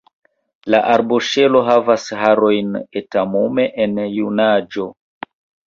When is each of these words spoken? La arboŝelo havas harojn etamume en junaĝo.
La 0.75 0.79
arboŝelo 0.93 1.61
havas 1.67 2.07
harojn 2.23 2.73
etamume 3.03 3.69
en 3.87 3.97
junaĝo. 4.17 4.91